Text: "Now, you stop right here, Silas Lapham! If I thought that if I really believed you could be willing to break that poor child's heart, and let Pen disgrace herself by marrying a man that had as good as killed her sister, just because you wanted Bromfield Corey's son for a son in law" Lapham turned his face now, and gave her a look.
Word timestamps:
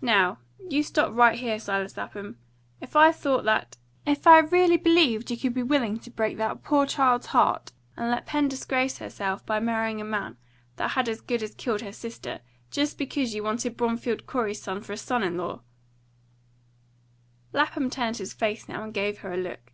"Now, 0.00 0.38
you 0.70 0.84
stop 0.84 1.12
right 1.12 1.36
here, 1.36 1.58
Silas 1.58 1.96
Lapham! 1.96 2.38
If 2.80 2.94
I 2.94 3.10
thought 3.10 3.42
that 3.46 3.76
if 4.06 4.24
I 4.24 4.38
really 4.38 4.76
believed 4.76 5.28
you 5.28 5.36
could 5.36 5.54
be 5.54 5.62
willing 5.64 5.98
to 5.98 6.10
break 6.12 6.36
that 6.36 6.62
poor 6.62 6.86
child's 6.86 7.26
heart, 7.26 7.72
and 7.96 8.08
let 8.08 8.26
Pen 8.26 8.46
disgrace 8.46 8.98
herself 8.98 9.44
by 9.44 9.58
marrying 9.58 10.00
a 10.00 10.04
man 10.04 10.36
that 10.76 10.90
had 10.92 11.08
as 11.08 11.20
good 11.20 11.42
as 11.42 11.56
killed 11.56 11.80
her 11.80 11.90
sister, 11.90 12.42
just 12.70 12.96
because 12.96 13.34
you 13.34 13.42
wanted 13.42 13.76
Bromfield 13.76 14.24
Corey's 14.24 14.62
son 14.62 14.82
for 14.82 14.92
a 14.92 14.96
son 14.96 15.24
in 15.24 15.36
law" 15.36 15.62
Lapham 17.52 17.90
turned 17.90 18.18
his 18.18 18.32
face 18.34 18.68
now, 18.68 18.84
and 18.84 18.94
gave 18.94 19.18
her 19.18 19.32
a 19.32 19.36
look. 19.36 19.72